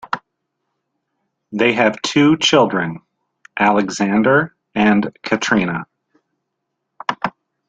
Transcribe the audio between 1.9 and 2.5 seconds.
two